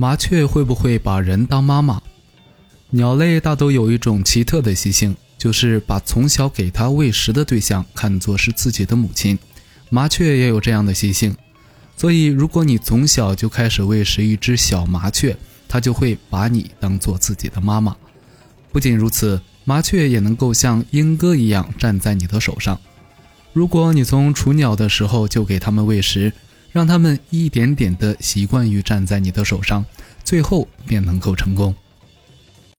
[0.00, 2.00] 麻雀会不会把人当妈妈？
[2.88, 9.38] 鸟类大都有一种奇特的习性，就是把从小给它喂食的对象看作是自己的母亲。
[9.90, 11.36] 麻雀也有这样的习性，
[11.98, 15.36] 所以如果你从小就开始喂食一只小麻雀，
[15.68, 17.94] 它就会把你当做自己的妈妈。
[18.72, 22.80] 不仅如此，麻雀也能够像莺哥一样站在你的手上。
[23.52, 26.32] 如果你从雏鸟的时候就给它们喂食，
[26.72, 29.84] 让他们一点点的习惯于站在你的手上，
[30.22, 31.74] 最后便能够成功。